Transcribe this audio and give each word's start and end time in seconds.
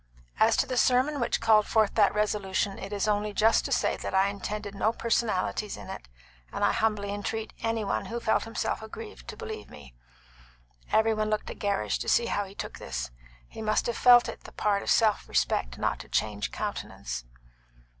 As 0.39 0.57
to 0.57 0.65
the 0.65 0.77
sermon 0.77 1.19
which 1.19 1.39
called 1.39 1.67
forth 1.67 1.93
that 1.93 2.15
resolution 2.15 2.79
it 2.79 2.91
is 2.91 3.07
only 3.07 3.33
just 3.33 3.65
to 3.65 3.71
say 3.71 3.97
that 3.97 4.15
I 4.15 4.29
intended 4.29 4.73
no 4.73 4.91
personalities 4.91 5.77
in 5.77 5.91
it, 5.91 6.07
and 6.51 6.65
I 6.65 6.71
humbly 6.71 7.11
entreat 7.13 7.53
any 7.61 7.85
one 7.85 8.05
who 8.05 8.19
felt 8.19 8.45
himself 8.45 8.81
aggrieved 8.81 9.27
to 9.27 9.37
believe 9.37 9.69
me." 9.69 9.93
Every 10.91 11.13
one 11.13 11.29
looked 11.29 11.51
at 11.51 11.59
Gerrish 11.59 11.99
to 11.99 12.09
see 12.09 12.25
how 12.25 12.45
he 12.45 12.55
took 12.55 12.79
this; 12.79 13.11
he 13.47 13.61
must 13.61 13.85
have 13.85 13.95
felt 13.95 14.27
it 14.27 14.45
the 14.45 14.51
part 14.51 14.81
of 14.81 14.89
self 14.89 15.29
respect 15.29 15.77
not 15.77 15.99
to 15.99 16.09
change 16.09 16.51
countenance. 16.51 17.25